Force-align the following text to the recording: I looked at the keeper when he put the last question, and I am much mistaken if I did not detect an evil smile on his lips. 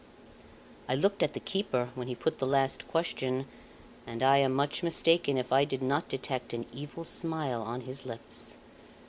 I 0.89 0.95
looked 0.95 1.21
at 1.21 1.33
the 1.35 1.39
keeper 1.39 1.91
when 1.93 2.07
he 2.07 2.15
put 2.15 2.39
the 2.39 2.47
last 2.47 2.87
question, 2.87 3.45
and 4.07 4.23
I 4.23 4.37
am 4.39 4.51
much 4.55 4.81
mistaken 4.81 5.37
if 5.37 5.53
I 5.53 5.63
did 5.63 5.83
not 5.83 6.09
detect 6.09 6.55
an 6.55 6.65
evil 6.73 7.03
smile 7.03 7.61
on 7.61 7.81
his 7.81 8.03
lips. 8.03 8.55